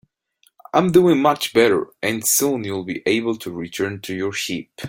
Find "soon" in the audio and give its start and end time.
2.25-2.63